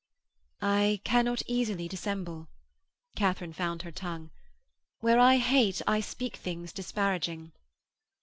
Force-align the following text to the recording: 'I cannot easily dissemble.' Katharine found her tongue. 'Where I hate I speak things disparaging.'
'I 0.63 0.99
cannot 1.03 1.43
easily 1.45 1.87
dissemble.' 1.87 2.47
Katharine 3.15 3.53
found 3.53 3.83
her 3.83 3.91
tongue. 3.91 4.31
'Where 4.99 5.19
I 5.19 5.37
hate 5.37 5.79
I 5.85 5.99
speak 5.99 6.37
things 6.37 6.73
disparaging.' 6.73 7.51